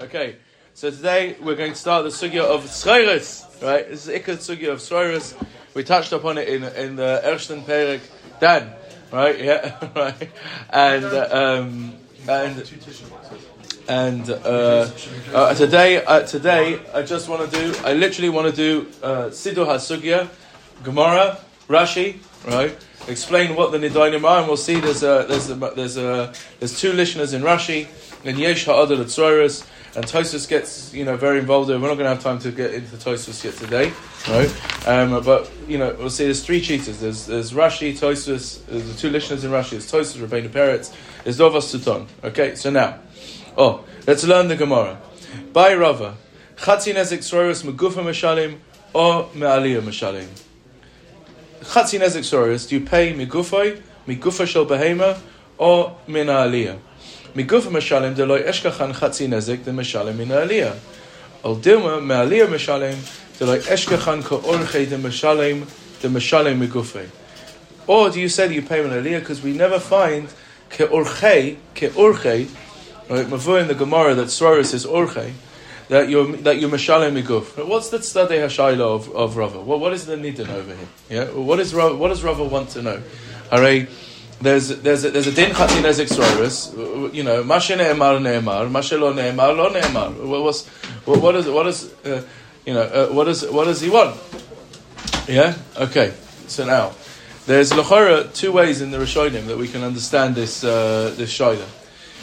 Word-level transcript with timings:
Okay, 0.00 0.36
so 0.74 0.88
today 0.88 1.34
we're 1.42 1.56
going 1.56 1.72
to 1.72 1.76
start 1.76 2.04
the 2.04 2.10
sugya 2.10 2.42
of 2.44 2.62
Schreiris, 2.66 3.60
right? 3.60 3.88
This 3.88 4.06
is 4.06 4.14
Ikat 4.14 4.36
sugya 4.36 4.70
of 4.70 4.78
Schreiris. 4.78 5.34
We 5.74 5.82
touched 5.82 6.12
upon 6.12 6.38
it 6.38 6.46
in 6.46 6.62
in 6.62 6.94
the 6.94 7.20
Ersten 7.24 7.62
Perek 7.62 8.00
Dan, 8.38 8.72
right? 9.10 9.40
Yeah, 9.40 9.88
right. 9.96 10.30
And 10.70 11.04
um, 11.04 11.94
and 12.28 12.62
and 13.88 14.30
uh, 14.30 14.88
uh, 15.34 15.54
today 15.54 16.04
uh, 16.04 16.20
today 16.22 16.78
I 16.94 17.02
just 17.02 17.28
want 17.28 17.50
to 17.50 17.58
do. 17.58 17.74
I 17.84 17.94
literally 17.94 18.30
want 18.30 18.54
to 18.54 18.56
do 18.56 18.88
uh, 19.02 19.30
HaSugya, 19.30 20.28
Gemara, 20.84 21.38
Rashi, 21.68 22.20
right? 22.46 22.76
Explain 23.08 23.56
what 23.56 23.72
the 23.72 23.78
Nidanim 23.78 24.24
are, 24.24 24.38
and 24.38 24.46
we'll 24.46 24.56
see. 24.56 24.78
There's 24.78 25.02
a 25.02 25.26
there's 25.28 25.50
a 25.50 25.54
there's 25.54 25.96
a 25.96 26.32
there's 26.60 26.78
two 26.78 26.92
listeners 26.92 27.32
in 27.32 27.42
Rashi 27.42 27.88
and 28.24 28.38
Yesh 28.38 28.64
Ha'adar 28.66 28.96
Tzoros, 28.98 29.66
and 29.96 30.04
Tosfos 30.04 30.48
gets 30.48 30.94
you 30.94 31.04
know 31.04 31.16
very 31.16 31.40
involved. 31.40 31.68
We're 31.68 31.78
not 31.78 31.94
going 31.94 31.98
to 31.98 32.10
have 32.10 32.22
time 32.22 32.38
to 32.40 32.52
get 32.52 32.72
into 32.74 32.96
Tosfos 32.96 33.42
yet 33.42 33.54
today, 33.54 33.92
right? 34.28 34.86
Um, 34.88 35.22
but 35.24 35.50
you 35.66 35.78
know 35.78 35.94
we'll 35.98 36.10
see. 36.10 36.24
There's 36.24 36.44
three 36.44 36.60
cheaters. 36.60 37.00
There's 37.00 37.26
there's 37.26 37.52
Rashi, 37.52 37.92
Tosfos. 37.92 38.64
There's 38.66 38.88
the 38.88 38.94
two 38.94 39.10
listeners 39.10 39.44
in 39.44 39.50
Rashi. 39.50 39.70
There's 39.70 39.90
Tosfos, 39.90 40.24
Rabbeinu 40.24 40.48
Peretz. 40.48 40.94
There's 41.24 41.38
Dovas 41.38 41.76
Suton. 41.76 42.06
Okay, 42.22 42.54
so 42.54 42.70
now, 42.70 43.00
oh, 43.56 43.84
let's 44.06 44.24
learn 44.24 44.48
the 44.48 44.56
Gemara. 44.56 45.00
By 45.52 45.74
Rava, 45.74 46.16
Chatzin 46.56 46.94
Ezek 46.94 47.18
Tzoros 47.18 47.64
Megufa 47.64 48.04
Meshalim 48.04 48.58
or 48.92 49.28
Me'aliyah 49.34 49.82
Meshalim. 49.82 50.28
Chatzin 51.62 52.00
Nezek 52.00 52.24
Soros, 52.24 52.68
do 52.68 52.74
you 52.76 52.84
pay 52.84 53.14
Migufay, 53.14 53.80
Migufa 54.06 54.46
Shel 54.46 54.66
Behema, 54.66 55.18
or 55.58 55.96
Mina 56.08 56.32
Aliyah? 56.32 56.76
Migufa 57.34 57.70
Meshalim, 57.70 58.14
Deloy 58.16 58.44
Eshkachan 58.44 58.92
chatzin 58.92 59.28
Nezek, 59.28 59.62
the 59.62 59.70
Meshalim 59.70 60.16
Mina 60.16 60.38
Aliyah. 60.38 60.76
Al 61.44 61.56
Dilma, 61.56 62.04
Me'aliyah 62.04 62.48
Meshalim, 62.48 62.96
Deloy 63.38 63.60
Eshkachan 63.60 64.24
Ko 64.24 64.38
Orche, 64.40 64.88
the 64.88 64.96
Meshalim, 64.96 65.64
the 66.00 66.08
Meshalim 66.08 66.66
Migufay. 66.66 67.08
Or 67.86 68.10
do 68.10 68.20
you 68.20 68.28
say 68.28 68.48
that 68.48 68.54
you 68.54 68.62
pay 68.62 68.82
Mina 68.82 68.96
Aliyah? 68.96 69.20
Because 69.20 69.40
we 69.40 69.52
never 69.52 69.78
find 69.78 70.28
Ke 70.68 70.88
Orche, 70.90 71.56
Ke 71.74 71.92
Orche, 71.94 72.48
right? 73.08 73.26
Mavu 73.26 73.60
in 73.60 73.68
the 73.68 73.74
Gemara 73.74 74.16
that 74.16 74.26
Soros 74.26 74.74
is 74.74 74.84
Orche 74.84 75.32
that 75.92 76.08
you're, 76.08 76.36
that 76.38 76.58
you're 76.58 76.70
mashalem 76.70 77.14
miguf. 77.14 77.68
What's 77.68 77.90
the 77.90 78.02
study 78.02 78.36
hashayla 78.36 78.80
of, 78.80 79.14
of 79.14 79.36
Rava? 79.36 79.60
What, 79.60 79.78
what 79.78 79.92
is 79.92 80.06
the 80.06 80.16
nidin 80.16 80.48
over 80.48 80.74
here? 80.74 80.88
Yeah, 81.10 81.24
what, 81.32 81.60
is 81.60 81.74
Rava, 81.74 81.94
what 81.94 82.08
does 82.08 82.24
Rava 82.24 82.44
want 82.44 82.70
to 82.70 82.80
know? 82.80 83.02
Hooray, 83.50 83.88
there's 84.40 84.68
there's 84.80 85.04
a, 85.04 85.10
there's 85.10 85.26
a 85.26 85.32
din 85.32 85.54
chatin 85.54 85.84
ezek. 85.84 87.12
You 87.12 87.22
know, 87.22 87.44
mashe 87.44 87.76
ne'emar 87.76 88.22
ne'emar, 88.22 88.70
mashe 88.70 88.98
lo 88.98 89.12
ne'emar 89.12 89.54
lo 89.54 89.68
ne'emar. 89.68 90.26
What 90.26 90.42
was 90.42 90.66
what, 91.04 91.36
is 91.36 91.46
what 91.46 91.66
is 91.66 91.92
uh, 92.06 92.22
you 92.64 92.72
know 92.72 92.80
uh, 92.80 93.08
what 93.08 93.28
is 93.28 93.46
what 93.50 93.64
does 93.64 93.82
he 93.82 93.90
want? 93.90 94.18
Yeah. 95.28 95.54
Okay. 95.76 96.14
So 96.46 96.64
now 96.64 96.92
there's 97.44 97.70
lachora 97.70 98.34
two 98.34 98.50
ways 98.50 98.80
in 98.80 98.90
the 98.92 98.98
Rishonim 98.98 99.46
that 99.46 99.58
we 99.58 99.68
can 99.68 99.82
understand 99.82 100.36
this 100.36 100.64
uh, 100.64 101.14
this 101.18 101.30
shaila. 101.38 101.81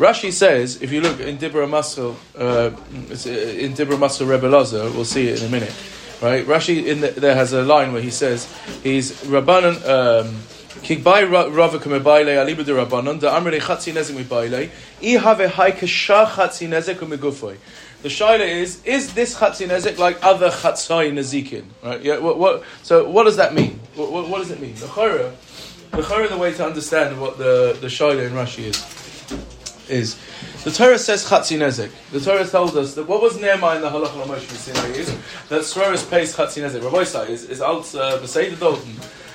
Rashi 0.00 0.32
says, 0.32 0.80
if 0.80 0.92
you 0.92 1.02
look 1.02 1.20
in 1.20 1.36
Dibra 1.36 1.68
Masel, 1.68 2.16
uh, 2.34 2.70
in 3.60 3.74
Dibra 3.74 3.98
Masel 3.98 4.26
Rebbe 4.26 4.46
Lazar, 4.46 4.84
we'll 4.92 5.04
see 5.04 5.28
it 5.28 5.42
in 5.42 5.48
a 5.48 5.50
minute, 5.50 5.74
right? 6.22 6.42
Rashi 6.46 6.86
in 6.86 7.02
the, 7.02 7.08
there 7.08 7.34
has 7.34 7.52
a 7.52 7.62
line 7.62 7.92
where 7.92 8.00
he 8.00 8.10
says 8.10 8.50
he's 8.82 9.12
Rabbanan. 9.24 9.76
Um, 9.86 10.36
Kigbai 10.80 11.30
Rava 11.30 11.78
Kumebaile 11.78 12.32
Alibu 12.42 12.64
de 12.64 12.72
Rabbanon, 12.72 13.20
the 13.20 13.28
Amre 13.28 13.60
Chatzi 13.60 13.92
Nezek 13.92 14.16
Mibaile, 14.16 14.70
I 15.02 15.20
have 15.20 15.40
a 15.40 15.50
high 15.50 15.72
Kasha 15.72 16.26
Chatzi 16.32 16.66
Nezek. 16.66 17.58
The 18.02 18.08
shaila 18.08 18.40
is: 18.40 18.82
Is 18.84 19.12
this 19.12 19.34
chatzin 19.36 19.68
nezek 19.68 19.98
like 19.98 20.24
other 20.24 20.48
chatzai 20.48 21.12
nezikin? 21.12 21.64
Right? 21.82 22.00
Yeah. 22.02 22.18
What, 22.18 22.38
what, 22.38 22.62
so, 22.82 23.06
what 23.06 23.24
does 23.24 23.36
that 23.36 23.52
mean? 23.52 23.78
What, 23.94 24.10
what, 24.10 24.28
what 24.30 24.38
does 24.38 24.50
it 24.50 24.58
mean? 24.58 24.74
The 24.76 24.86
chora, 24.86 25.34
the 25.90 25.98
chora, 25.98 26.30
the 26.30 26.38
way 26.38 26.54
to 26.54 26.64
understand 26.64 27.20
what 27.20 27.36
the 27.36 27.76
the 27.78 27.88
shaila 27.88 28.26
in 28.26 28.32
Rashi 28.32 28.64
is, 28.64 28.99
is 29.90 30.16
the 30.64 30.70
Torah 30.70 30.98
says 30.98 31.28
chatzin 31.28 31.58
nezek. 31.58 31.90
The 32.12 32.20
Torah 32.20 32.46
tells 32.46 32.76
us 32.76 32.94
that 32.94 33.08
what 33.08 33.22
was 33.22 33.40
Nehemiah 33.40 33.76
in 33.76 33.82
the 33.82 33.90
halacha 33.90 34.24
Moshe 34.24 34.48
Sinai 34.56 34.88
is 34.96 35.08
that 35.48 35.62
Sroris 35.62 36.08
pays 36.08 36.36
chatzin 36.36 36.68
nezek. 36.68 36.82
Rabbi 36.82 37.04
Sai 37.04 37.24
is 37.24 37.44
is 37.44 37.60
alt 37.60 37.94
uh, 37.94 38.16
the 38.16 38.56
Dalton. 38.58 38.94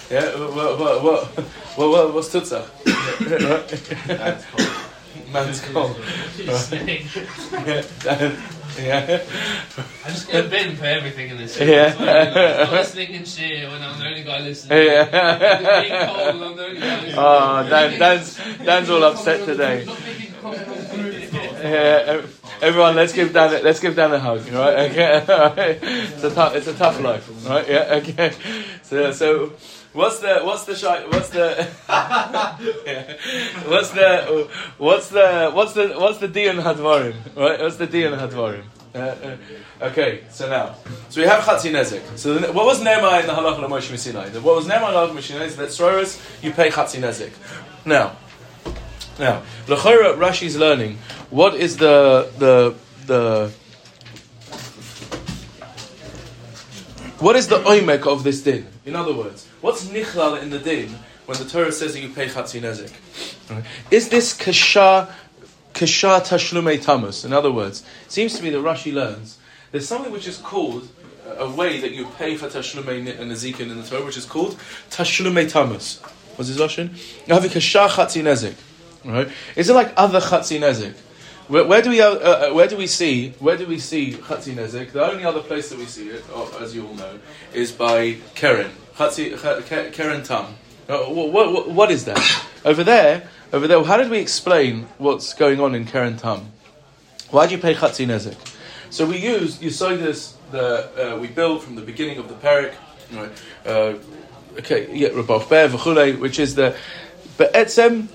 Yeah, 0.10 0.38
what, 0.40 0.80
what, 0.80 1.04
what, 1.04 1.26
what, 1.26 1.90
what, 1.90 2.14
what's 2.14 2.30
Tutsa? 2.30 2.64
Man's 5.32 5.62
cold. 5.62 5.98
yeah, 6.38 7.84
yeah. 8.80 9.24
I 10.06 10.10
just 10.10 10.30
get 10.30 10.46
a 10.46 10.48
bin 10.48 10.76
for 10.76 10.86
everything 10.86 11.32
in 11.32 11.38
this. 11.38 11.60
Yeah. 11.66 12.66
I'm 12.68 12.72
listening 12.72 13.12
in 13.12 13.26
shit 13.26 13.68
when 13.68 13.82
I'm 13.82 14.00
the 14.00 14.06
only 14.06 14.24
guy 14.24 14.40
listening. 14.42 14.86
Yeah. 14.86 16.06
Cold, 16.06 16.44
I'm 16.44 16.56
the 16.56 16.66
only 16.66 16.80
guy 16.80 16.96
listening. 17.02 17.16
Oh, 17.18 17.68
Dan, 17.70 18.00
Dan's, 18.00 18.38
Dan's 18.64 18.90
all 18.90 19.04
upset 19.04 19.46
today. 19.46 19.86
Yeah, 21.66 22.22
everyone, 22.62 22.96
let's 22.96 23.12
give 23.12 23.34
Dan, 23.34 23.64
let's 23.64 23.80
give 23.80 23.96
Dan 23.96 24.14
a 24.14 24.20
hug, 24.20 24.48
right? 24.52 24.92
Okay, 24.92 25.24
it's 25.82 26.24
a 26.24 26.30
tough, 26.30 26.56
it's 26.56 26.68
a 26.68 26.74
tough 26.74 27.02
life, 27.02 27.28
right? 27.50 27.68
Yeah, 27.68 28.02
okay. 28.02 28.34
So, 28.84 29.12
so 29.12 29.54
What's 29.96 30.20
the 30.20 30.42
what's 30.44 30.66
the 30.66 30.76
shot? 30.76 31.08
What's 31.14 31.30
the 31.30 31.64
what's 33.66 33.92
the 33.92 34.50
what's 34.78 35.10
the 35.10 35.52
what's 35.54 35.74
the 35.74 35.88
what's 35.98 36.18
the 36.18 36.28
dion 36.28 36.58
hadvarim? 36.58 37.16
Right? 37.34 37.62
What's 37.62 37.78
the 37.78 37.88
dion 37.88 38.20
hadvarim? 38.20 38.66
Uh, 38.94 38.98
uh, 39.00 39.38
okay, 39.82 40.24
so 40.30 40.50
now, 40.50 40.76
so 41.10 41.22
we 41.22 41.28
have 41.28 41.44
Chatzi 41.44 41.72
Nezek. 41.72 42.18
So 42.18 42.34
the, 42.34 42.52
what 42.52 42.66
was 42.66 42.82
Nema 42.82 43.22
in 43.22 43.28
the 43.28 43.34
Halach 43.34 43.64
of 43.64 43.70
Moshe 43.70 43.98
Sinai? 43.98 44.30
What 44.40 44.56
was 44.56 44.68
Nema 44.68 44.88
in 44.88 44.94
the 44.94 45.00
Halach 45.00 45.18
of 45.18 45.24
Sinai 45.24 45.46
is 45.46 45.56
that 45.56 46.44
you 46.44 46.52
pay 46.52 46.70
Chatzi 46.70 47.00
Nezek. 47.00 47.32
Now, 47.86 48.18
now, 49.20 49.44
L'chora 49.68 50.14
Rashi's 50.16 50.58
learning, 50.58 50.98
what 51.30 51.56
is 51.56 51.78
the, 51.78 52.30
the, 52.38 52.76
the, 53.06 53.50
what 57.20 57.36
is 57.36 57.48
the 57.48 57.60
oimek 57.60 58.06
of 58.06 58.24
this 58.24 58.42
din? 58.42 58.68
In 58.86 58.96
other 58.96 59.14
words, 59.14 59.48
what's 59.62 59.86
nichlal 59.86 60.42
in 60.42 60.50
the 60.50 60.60
din 60.60 60.90
when 61.26 61.38
the 61.38 61.46
Torah 61.46 61.72
says 61.72 61.94
that 61.94 62.02
you 62.02 62.10
pay 62.10 62.28
chatzi 62.28 62.62
nezek? 62.62 62.92
Is 63.90 64.10
this 64.10 64.34
kasha 64.34 65.14
kasha 65.74 66.22
tashlume 66.24 66.78
tamus? 66.84 67.26
In 67.26 67.34
other 67.34 67.52
words, 67.52 67.84
it 68.06 68.12
seems 68.12 68.38
to 68.38 68.44
me 68.44 68.50
that 68.50 68.58
Rashi 68.58 68.94
learns 68.94 69.38
there's 69.72 69.88
something 69.88 70.12
which 70.12 70.28
is 70.28 70.38
called 70.38 70.88
uh, 71.28 71.46
a 71.46 71.50
way 71.50 71.80
that 71.82 71.92
you 71.92 72.06
pay 72.18 72.38
for 72.38 72.48
tashlume 72.48 73.18
nezikin 73.18 73.72
in 73.72 73.82
the 73.82 73.84
Torah, 73.88 74.06
which 74.06 74.18
is 74.18 74.26
called 74.26 74.58
tashlume 74.90 75.50
tamus. 75.52 76.02
What's 76.38 76.50
his 76.50 76.60
Russian? 76.60 76.96
You 77.28 77.34
have 77.34 77.46
a 77.46 77.50
kasha 77.50 77.88
chatzi 77.90 78.22
nezek. 78.24 78.56
Right? 79.06 79.30
Is 79.56 79.70
it 79.70 79.74
like 79.74 79.94
other 79.96 80.20
chatzi 80.20 80.60
nezek? 80.60 80.96
Where, 81.48 81.64
where, 81.64 81.82
do 81.82 81.92
we 81.92 82.02
uh, 82.02 82.10
uh, 82.10 82.54
where 82.54 82.68
do 82.68 82.76
we 82.76 82.88
see 82.88 83.30
where 83.38 83.56
do 83.56 83.68
we 83.68 83.78
see 83.78 84.14
Chatzi 84.14 84.56
Nezek? 84.56 84.94
The 84.94 85.06
only 85.06 85.24
other 85.24 85.42
place 85.42 85.70
that 85.70 85.78
we 85.78 85.86
see 85.86 86.10
it, 86.10 86.24
oh, 86.34 86.58
as 86.60 86.74
you 86.74 86.88
all 86.88 86.96
know, 86.96 87.20
is 87.54 87.72
by 87.72 88.18
Keren 88.34 88.72
Chatzi 88.96 89.94
Keren 89.94 90.24
Tam. 90.24 90.56
Uh, 90.90 91.04
what, 91.04 91.32
what, 91.32 91.70
what 91.70 91.92
is 91.92 92.06
that? 92.06 92.20
over 92.66 92.84
there, 92.84 93.30
over 93.54 93.68
there. 93.68 93.84
How 93.84 93.98
did 93.98 94.10
we 94.10 94.18
explain 94.18 94.88
what's 94.98 95.36
going 95.36 95.60
on 95.60 95.76
in 95.76 95.86
Keren 95.86 96.18
Tam? 96.18 96.52
Why 97.30 97.46
do 97.46 97.54
you 97.54 97.62
pay 97.62 97.76
Chatzi 97.76 98.08
Nezek? 98.08 98.38
So 98.90 99.06
we 99.06 99.18
use 99.18 99.62
you 99.62 99.70
saw 99.70 99.90
this 99.90 100.36
the 100.50 101.14
uh, 101.14 101.20
we 101.20 101.28
build 101.28 101.62
from 101.62 101.76
the 101.76 101.84
beginning 101.84 102.18
of 102.18 102.28
the 102.28 102.34
parak. 102.34 102.74
Right? 103.14 103.32
Uh, 103.64 103.94
okay, 104.58 104.92
yeah, 104.92 105.10
which 105.10 106.40
is 106.40 106.56
the 106.56 106.76
but 107.38 107.54
etzem 107.54 108.08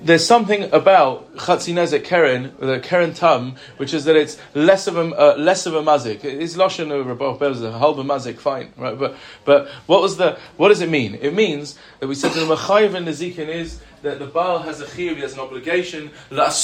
there's 0.00 0.26
something 0.26 0.72
about 0.72 1.34
Chatzinezek 1.36 2.04
Keren, 2.04 2.54
the 2.58 2.80
Keren 2.80 3.14
Tam, 3.14 3.56
which 3.76 3.92
is 3.94 4.04
that 4.04 4.16
it's 4.16 4.38
less 4.54 4.86
of 4.86 4.96
a 4.96 5.00
uh, 5.00 5.36
less 5.36 5.66
of 5.66 5.74
a 5.74 5.82
mazik. 5.82 6.24
It's 6.24 6.56
lashon 6.56 6.90
of 6.92 7.06
Rabbi 7.06 7.24
a 7.24 7.28
halba 7.28 8.04
mazik, 8.04 8.38
fine, 8.38 8.72
right? 8.76 8.98
But 8.98 9.16
but 9.44 9.68
what 9.86 10.00
was 10.00 10.16
the 10.16 10.38
what 10.56 10.68
does 10.68 10.80
it 10.80 10.88
mean? 10.88 11.14
It 11.20 11.34
means 11.34 11.78
that 12.00 12.06
we 12.06 12.14
said 12.14 12.32
that 12.32 12.40
the 12.40 12.54
mechayiv 12.54 12.94
and 12.94 13.06
nezikin 13.06 13.48
is 13.48 13.80
that 14.02 14.18
the 14.18 14.26
Baal 14.26 14.60
has 14.60 14.80
a 14.80 14.84
chiyuv, 14.84 15.16
he 15.16 15.20
has 15.22 15.34
an 15.34 15.40
obligation, 15.40 16.10
that 16.30 16.54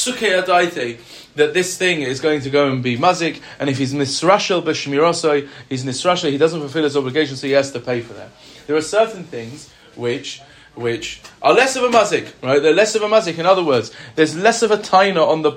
this 1.34 1.76
thing 1.76 2.02
is 2.02 2.20
going 2.20 2.40
to 2.40 2.50
go 2.50 2.70
and 2.70 2.82
be 2.82 2.96
mazik, 2.96 3.40
and 3.58 3.68
if 3.68 3.78
he's 3.78 3.92
nisrashel 3.92 4.62
b'shmirosoi, 4.62 5.48
he's 5.68 5.84
nisrashel, 5.84 6.30
he 6.30 6.38
doesn't 6.38 6.60
fulfill 6.60 6.84
his 6.84 6.96
obligation, 6.96 7.36
so 7.36 7.46
he 7.46 7.52
has 7.52 7.72
to 7.72 7.80
pay 7.80 8.00
for 8.00 8.12
that. 8.14 8.28
There 8.66 8.76
are 8.76 8.82
certain 8.82 9.24
things 9.24 9.70
which 9.96 10.40
which 10.74 11.20
are 11.42 11.52
less 11.52 11.76
of 11.76 11.84
a 11.84 11.88
mazik, 11.88 12.32
right? 12.42 12.60
They're 12.60 12.74
less 12.74 12.94
of 12.94 13.02
a 13.02 13.06
mazik. 13.06 13.38
In 13.38 13.46
other 13.46 13.64
words, 13.64 13.90
there's 14.14 14.36
less 14.36 14.62
of 14.62 14.70
a 14.70 14.76
taina 14.76 15.26
on 15.26 15.42
the 15.42 15.52